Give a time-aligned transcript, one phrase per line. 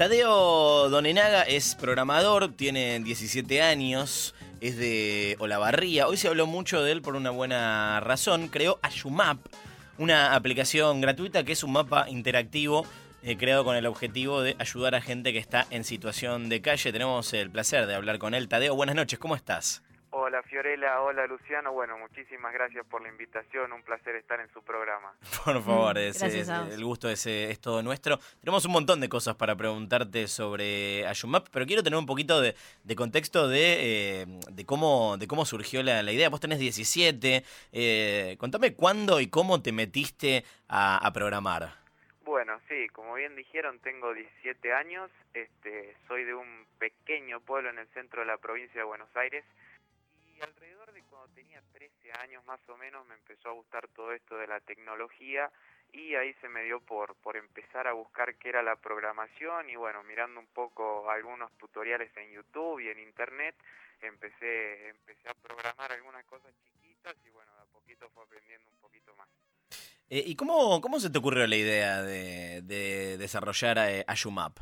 [0.00, 6.08] Tadeo Donenaga es programador, tiene 17 años, es de Olavarría.
[6.08, 8.48] Hoy se habló mucho de él por una buena razón.
[8.48, 9.36] Creó Ayumap,
[9.98, 12.86] una aplicación gratuita que es un mapa interactivo
[13.22, 16.92] eh, creado con el objetivo de ayudar a gente que está en situación de calle.
[16.92, 18.48] Tenemos el placer de hablar con él.
[18.48, 19.82] Tadeo, buenas noches, ¿cómo estás?
[20.12, 21.72] Hola Fiorella, hola Luciano.
[21.72, 23.72] Bueno, muchísimas gracias por la invitación.
[23.72, 25.14] Un placer estar en su programa.
[25.44, 28.18] Por favor, Mm, es- es- el gusto es, eh, es todo nuestro.
[28.40, 32.56] Tenemos un montón de cosas para preguntarte sobre Ayumap, pero quiero tener un poquito de,
[32.82, 36.28] de contexto de, eh, de cómo, de cómo surgió la, la idea.
[36.28, 37.44] Vos tenés 17.
[37.72, 41.78] eh, contame cuándo y cómo te metiste a, a programar.
[42.24, 45.08] Bueno, sí, como bien dijeron, tengo 17 años.
[45.34, 49.44] Este, soy de un pequeño pueblo en el centro de la provincia de Buenos Aires.
[50.40, 54.10] Y alrededor de cuando tenía 13 años más o menos me empezó a gustar todo
[54.12, 55.50] esto de la tecnología
[55.92, 59.76] y ahí se me dio por, por empezar a buscar qué era la programación y
[59.76, 63.54] bueno, mirando un poco algunos tutoriales en YouTube y en Internet,
[64.00, 68.78] empecé, empecé a programar algunas cosas chiquitas y bueno, de a poquito fue aprendiendo un
[68.78, 69.28] poquito más.
[70.08, 74.58] Eh, ¿Y cómo, cómo se te ocurrió la idea de, de desarrollar eh, Ayumap?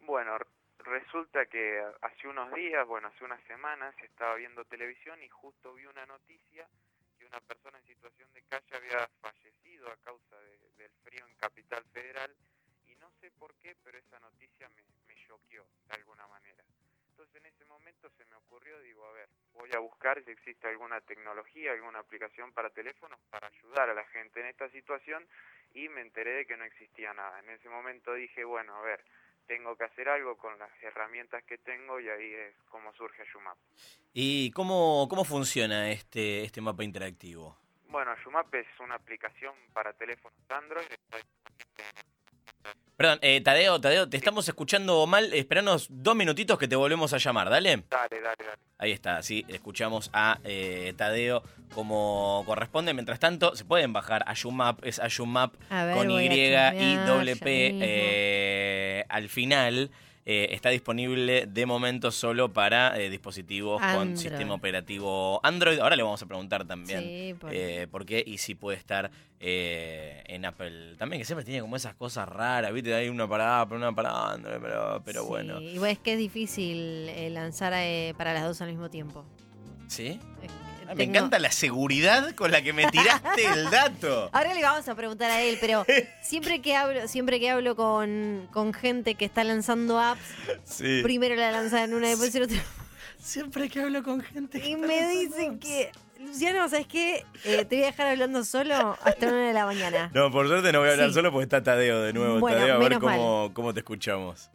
[0.00, 0.46] Bueno, r-
[0.90, 5.86] resulta que hace unos días, bueno, hace unas semanas, estaba viendo televisión y justo vi
[5.86, 6.68] una noticia
[7.18, 11.34] que una persona en situación de calle había fallecido a causa de- del frío en
[11.36, 12.34] Capital Federal
[12.86, 16.64] y no sé por qué, pero esa noticia me, me choqueó de alguna manera.
[17.10, 20.68] Entonces en ese momento se me ocurrió, digo, a ver, voy a buscar si existe
[20.68, 25.26] alguna tecnología, alguna aplicación para teléfonos para ayudar a la gente en esta situación
[25.72, 27.38] y me enteré de que no existía nada.
[27.40, 29.04] En ese momento dije, bueno, a ver,
[29.50, 33.58] tengo que hacer algo con las herramientas que tengo y ahí es como surge Ayumap.
[34.12, 37.56] ¿Y cómo, cómo funciona este, este mapa interactivo?
[37.88, 40.86] Bueno, Ayumap es una aplicación para teléfonos Android.
[40.88, 42.09] está disponible en-
[43.00, 45.32] Perdón, eh, Tadeo, Tadeo, te estamos escuchando mal.
[45.32, 47.84] Esperanos dos minutitos que te volvemos a llamar, dale.
[47.88, 48.58] Dale, dale, dale.
[48.76, 51.42] Ahí está, sí, escuchamos a eh, Tadeo
[51.74, 52.92] como corresponde.
[52.92, 57.36] Mientras tanto, se pueden bajar Ayumap, es Ayumap A ver, con Y a y doble
[57.36, 59.90] P eh, al final.
[60.32, 65.80] Eh, está disponible de momento solo para eh, dispositivos con sistema operativo Android.
[65.80, 69.10] Ahora le vamos a preguntar también Sí, por- eh, por qué y si puede estar
[69.40, 72.94] en Apple también, que siempre tiene como esas cosas raras, ¿viste?
[72.94, 75.60] Hay una para Apple, una para Android, pero, pero Sí, bueno.
[75.60, 77.72] Y bueno, es que es difícil lanzar
[78.16, 79.24] para las dos al mismo tiempo.
[79.88, 80.20] ¿Sí?
[80.90, 84.28] Ah, Me tengo- encanta la seguridad con la que me tiraste el dato.
[84.32, 85.84] Ahora le vamos a preguntar a él, pero
[86.22, 90.20] siempre que hablo, siempre que hablo con, con gente que está lanzando apps,
[90.64, 91.00] Sí.
[91.04, 92.58] primero la lanzan en una y después en otra.
[93.20, 94.60] Siempre que hablo con gente.
[94.62, 95.60] que Y me dicen apps.
[95.66, 97.24] que, Luciano, ¿sabes qué?
[97.44, 100.10] Eh, te voy a dejar hablando solo hasta una de la mañana.
[100.14, 101.14] No, por suerte no voy a hablar Sí.
[101.14, 102.40] solo porque está Tadeo de nuevo.
[102.40, 104.50] Bueno, Tadeo, a ver cómo, cómo te escuchamos.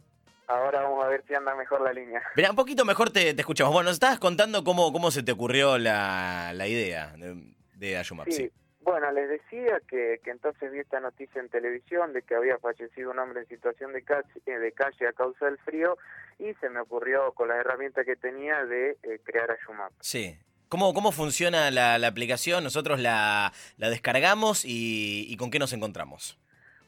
[0.48, 2.22] Ahora vamos a ver si anda mejor la línea.
[2.36, 3.72] Verá, un poquito mejor te, te escuchamos.
[3.72, 7.42] Bueno, nos estabas contando cómo, cómo se te ocurrió la, la idea de,
[7.74, 8.26] de Ayumap.
[8.28, 8.32] Sí.
[8.32, 8.52] Sí.
[8.80, 13.10] Bueno, les decía que, que entonces vi esta noticia en televisión de que había fallecido
[13.10, 15.98] un hombre en situación de calle, eh, de calle a causa del frío
[16.38, 19.90] y se me ocurrió con las herramientas que tenía de eh, crear Ayumap.
[20.00, 20.38] Sí.
[20.68, 22.62] ¿Cómo, ¿Cómo funciona la, la aplicación?
[22.62, 26.38] Nosotros la, la descargamos y, y con qué nos encontramos.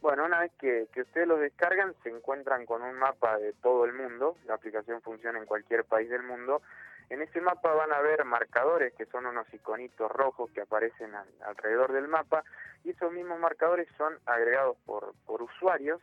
[0.09, 3.93] Bueno, una vez que, ustedes lo descargan, se encuentran con un mapa de todo el
[3.93, 4.39] mundo.
[4.47, 6.63] La aplicación funciona en cualquier país del mundo.
[7.11, 11.29] En ese mapa van a ver marcadores, que son unos iconitos rojos que aparecen al-
[11.45, 12.43] alrededor del mapa.
[12.85, 16.01] Y esos mismos marcadores son agregados por, por usuarios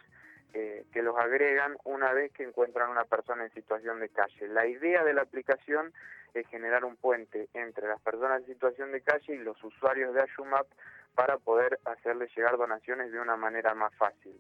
[0.54, 4.48] eh, que los agregan una vez que encuentran una persona en situación de calle.
[4.50, 5.92] La idea de la aplicación
[6.36, 10.22] es generar un puente entre las personas en situación de calle y los usuarios de
[10.22, 10.68] Ayumap
[11.16, 14.40] para poder hacerles llegar donaciones de una manera más fácil.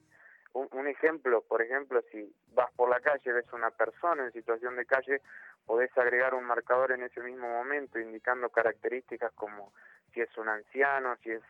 [0.53, 4.85] Un, ejemplo, por ejemplo, si vas por la calle, ves una persona en situación de
[4.85, 5.21] calle,
[5.65, 9.73] podés agregar un marcador en ese mismo momento indicando características como
[10.13, 11.41] si es un anciano, si es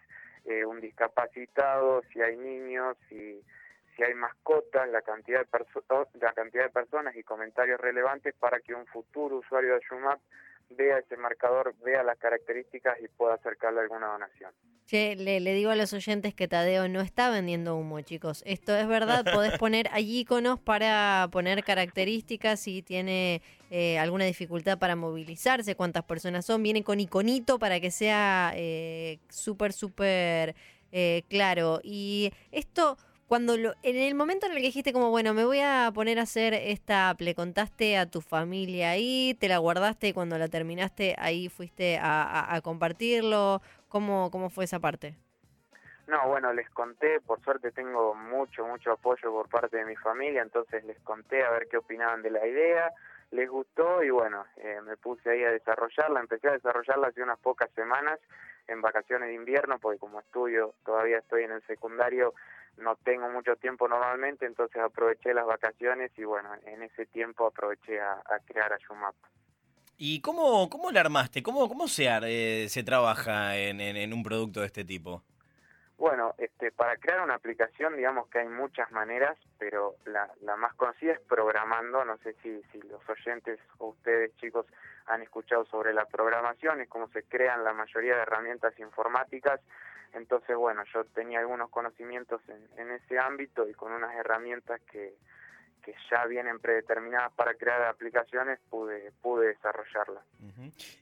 [0.45, 3.43] eh, un discapacitado, si hay niños, si,
[3.95, 8.59] si hay mascotas, la cantidad, de perso- la cantidad de personas y comentarios relevantes para
[8.59, 10.19] que un futuro usuario de Shumap
[10.71, 14.51] vea ese marcador, vea las características y pueda acercarle alguna donación.
[14.87, 18.43] Che, le, le digo a los oyentes que Tadeo no está vendiendo humo, chicos.
[18.45, 23.41] Esto es verdad, podés poner allí iconos para poner características si tiene
[23.71, 26.61] eh, alguna dificultad para movilizarse, cuántas personas son.
[26.61, 30.55] Viene con iconito para que sea eh, súper, súper
[30.91, 31.79] eh, claro.
[31.83, 32.95] Y esto,
[33.25, 36.19] cuando lo, en el momento en el que dijiste como, bueno, me voy a poner
[36.19, 40.37] a hacer esta app, le contaste a tu familia ahí, te la guardaste y cuando
[40.37, 43.63] la terminaste ahí fuiste a, a- a compartirlo.
[43.89, 45.15] ¿Cómo, ¿Cómo fue esa parte?
[46.07, 50.43] No, bueno, les conté, por suerte tengo mucho, mucho apoyo por parte de mi familia,
[50.43, 52.91] entonces les conté a ver qué opinaban de la idea,
[53.31, 57.39] les gustó y bueno, eh, me puse ahí a desarrollarla, empecé a desarrollarla hace unas
[57.39, 58.19] pocas semanas
[58.67, 62.33] en vacaciones de invierno, porque como estudio todavía estoy en el secundario,
[62.77, 67.99] no tengo mucho tiempo normalmente, entonces aproveché las vacaciones y bueno, en ese tiempo aproveché
[68.01, 69.15] a, crear a Shumap.
[69.97, 71.41] ¿Y cómo, cómo la armaste?
[71.41, 75.23] ¿Cómo, cómo se, eh, se trabaja en, en un producto de este tipo?
[75.97, 80.73] Bueno, este, para crear una aplicación, digamos que hay muchas maneras, pero la, la más
[80.73, 82.03] conocida es programando.
[82.03, 84.65] No sé si, si los oyentes o ustedes, chicos,
[85.05, 89.61] han escuchado sobre la programación, es cómo se crean la mayoría de herramientas informáticas.
[90.13, 95.15] Entonces, bueno, yo tenía algunos conocimientos en, en ese ámbito y con unas herramientas que,
[95.85, 100.21] que ya vienen predeterminadas para crear aplicaciones, pude, pude desarrollarla.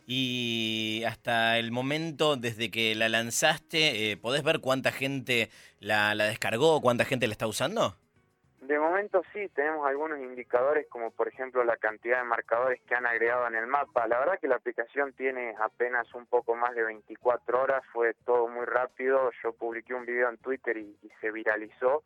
[0.05, 5.49] Y hasta el momento, desde que la lanzaste, eh, ¿podés ver cuánta gente
[5.79, 7.95] la, la descargó, cuánta gente la está usando?
[8.59, 13.05] De momento sí, tenemos algunos indicadores como por ejemplo la cantidad de marcadores que han
[13.05, 14.07] agregado en el mapa.
[14.07, 18.47] La verdad que la aplicación tiene apenas un poco más de 24 horas, fue todo
[18.47, 19.31] muy rápido.
[19.43, 22.03] Yo publiqué un video en Twitter y, y se viralizó.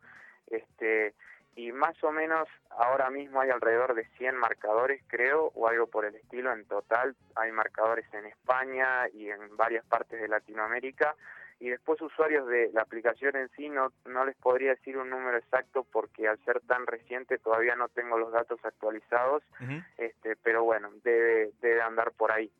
[0.48, 1.14] Este,
[1.58, 6.04] y más o menos ahora mismo hay alrededor de 100 marcadores, creo, o algo por
[6.04, 7.16] el estilo en total.
[7.34, 11.16] Hay marcadores en España y en varias partes de Latinoamérica.
[11.58, 15.36] Y después usuarios de la aplicación en sí no, no les podría decir un número
[15.36, 19.42] exacto porque al ser tan reciente todavía no tengo los datos actualizados,
[19.96, 22.52] este, pero bueno, debe, debe andar por ahí.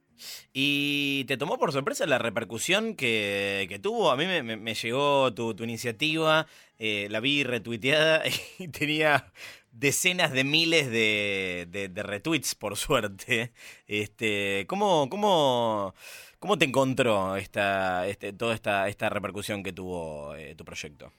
[0.53, 4.11] ¿Y te tomó por sorpresa la repercusión que, que tuvo?
[4.11, 6.47] A mí me, me, llegó tu, tu iniciativa,
[6.79, 8.23] eh, la vi retuiteada
[8.59, 9.33] y tenía
[9.73, 13.53] decenas de miles de, de, retweets, por suerte.
[13.87, 15.95] Este, ¿cómo, cómo,
[16.39, 21.13] cómo te encontró esta, este, toda esta, esta repercusión que tuvo eh, tu proyecto?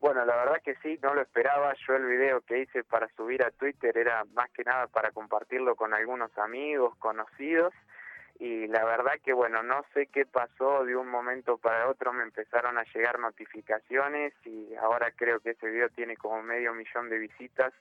[0.00, 1.74] Bueno, la verdad que sí, no lo esperaba.
[1.86, 5.74] Yo el video que hice para subir a Twitter era más que nada para compartirlo
[5.74, 7.72] con algunos amigos, conocidos
[8.38, 12.22] y la verdad que bueno, no sé qué pasó de un momento para otro, me
[12.22, 17.18] empezaron a llegar notificaciones y ahora creo que ese video tiene como medio millón de
[17.18, 17.72] visitas,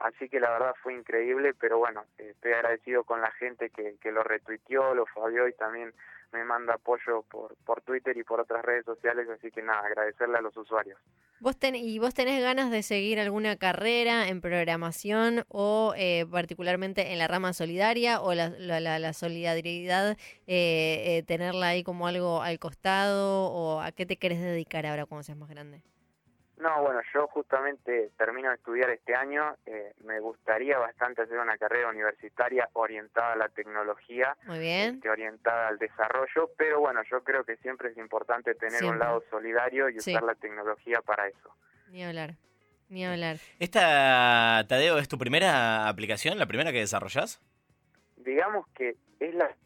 [0.00, 4.12] así que la verdad fue increíble, pero bueno, estoy agradecido con la gente que, que
[4.12, 5.94] lo retuiteó, lo fabió y también
[6.32, 10.38] me manda apoyo por, por Twitter y por otras redes sociales, así que nada, agradecerle
[10.38, 10.98] a los usuarios.
[11.40, 17.18] ¿Vos ¿Y vos tenés ganas de seguir alguna carrera en programación o eh, particularmente en
[17.18, 22.58] la rama solidaria o la, la, la, solidaridad, eh, eh, tenerla ahí como algo al
[22.58, 25.82] costado o a qué te querés dedicar ahora cuando seas más grande?
[26.60, 29.56] No, bueno, yo justamente termino de estudiar este año.
[29.64, 34.96] Eh, me gustaría bastante hacer una carrera universitaria orientada a la tecnología, Muy bien.
[34.96, 39.24] Este, orientada al desarrollo, pero bueno, yo creo que siempre es importante tener un lado
[39.30, 41.56] solidario y usar la tecnología para eso.
[41.88, 42.34] Ni hablar,
[42.90, 43.38] ni hablar.
[43.58, 47.40] ¿Esta, Tadeo, es tu primera aplicación, la primera que desarrollas?
[48.18, 49.56] Digamos que es la...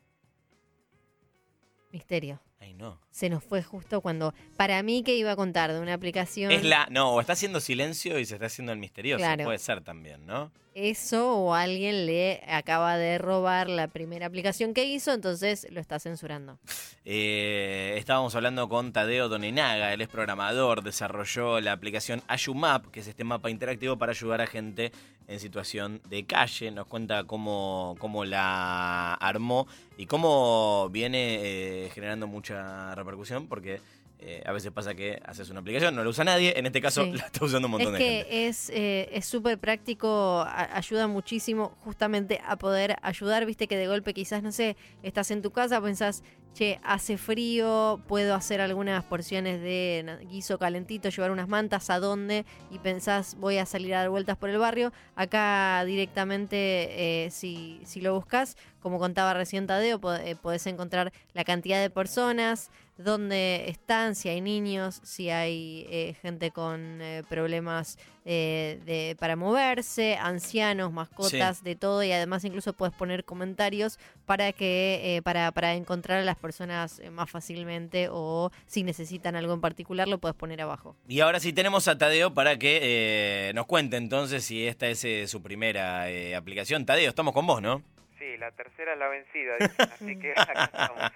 [1.90, 2.40] Misterio.
[2.60, 3.03] Ay, no.
[3.14, 4.34] Se nos fue justo cuando.
[4.56, 6.50] Para mí, que iba a contar de una aplicación.
[6.50, 6.88] Es la.
[6.90, 9.24] No, o está haciendo silencio y se está haciendo el misterioso.
[9.44, 10.50] Puede ser también, ¿no?
[10.74, 16.00] Eso o alguien le acaba de robar la primera aplicación que hizo, entonces lo está
[16.00, 16.58] censurando.
[17.04, 23.06] Eh, estábamos hablando con Tadeo Donenaga, él es programador, desarrolló la aplicación Ayumap, que es
[23.06, 24.90] este mapa interactivo para ayudar a gente
[25.28, 26.72] en situación de calle.
[26.72, 33.80] Nos cuenta cómo, cómo la armó y cómo viene eh, generando mucha repercusión, porque
[34.20, 37.04] eh, a veces pasa que haces una aplicación, no la usa nadie, en este caso
[37.12, 38.46] la está usando un montón de gente.
[38.46, 43.86] Es que eh, es súper práctico, ayuda muchísimo justamente a poder ayudar, viste que de
[43.86, 46.22] golpe quizás, no sé, estás en tu casa, pensás,
[46.54, 52.46] che, hace frío, puedo hacer algunas porciones de guiso calentito, llevar unas mantas, ¿a dónde?
[52.70, 54.92] Y pensás, voy a salir a dar vueltas por el barrio.
[55.16, 61.80] Acá directamente, eh, si, si lo buscas, como contaba recién Tadeo, podés encontrar la cantidad
[61.80, 68.80] de personas, dónde están, si hay niños, si hay eh, gente con eh, problemas eh,
[68.84, 75.20] de, para moverse, ancianos, mascotas, de todo, y además incluso puedes poner comentarios para que
[75.24, 80.18] para, para encontrar a las personas más fácilmente o si necesitan algo en particular lo
[80.18, 80.96] puedes poner abajo.
[81.08, 85.42] Y ahora sí tenemos a Tadeo para que nos cuente entonces si esta es su
[85.42, 86.86] primera aplicación.
[86.86, 87.82] Tadeo, estamos con vos, ¿no?
[88.18, 91.12] Sí, la tercera es la vencida, así que estamos.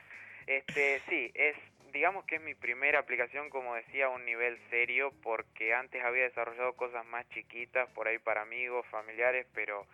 [0.47, 1.57] Este, sí, es
[1.93, 6.25] digamos que es mi primera aplicación, como decía, a un nivel serio, porque antes había
[6.25, 9.87] desarrollado cosas más chiquitas por ahí para amigos, familiares, pero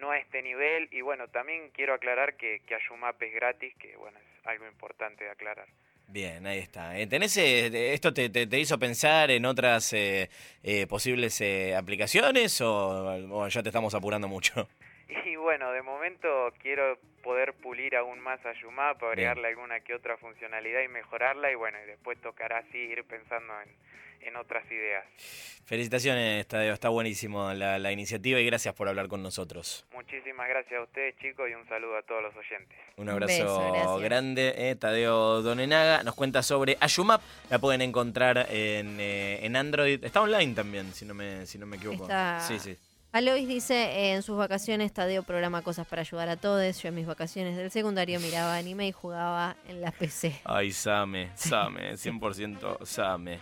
[0.00, 0.88] no a este nivel.
[0.90, 5.24] Y bueno, también quiero aclarar que, que Ayumap es gratis, que bueno, es algo importante
[5.24, 5.68] de aclarar.
[6.12, 6.98] Bien, ahí está.
[6.98, 10.28] Eh, ¿Tenés, eh, ¿Esto te, te, hizo pensar en otras eh,
[10.64, 11.40] eh posibles
[11.76, 14.68] aplicaciones o, ya te estamos apurando mucho?
[15.26, 20.16] Y bueno, de momento quiero poder pulir aún más a Yumap, agregarle alguna que otra
[20.16, 23.68] funcionalidad y mejorarla y bueno, y después tocará así ir pensando en,
[24.26, 25.04] en otras ideas.
[25.64, 29.86] Felicitaciones, Tadeo, está buenísimo la, la, iniciativa y gracias por hablar con nosotros.
[29.92, 32.76] Muchísimas gracias a ustedes, chicos, y un saludo a todos los oyentes.
[32.96, 36.02] Un abrazo grande, eh, Tadeo Donenaga.
[36.02, 40.02] Nos cuenta sobre Ayumap, la pueden encontrar en, eh, en Android.
[40.02, 42.08] Está online también, si no me, si no me equivoco.
[42.40, 42.76] Sí, sí.
[43.12, 46.80] Alois dice, en sus vacaciones Tadeo programa cosas para ayudar a todos.
[46.80, 50.40] Yo en mis vacaciones del secundario miraba anime y jugaba en la PC.
[50.44, 53.40] Ay, Same, Same, 100% Same.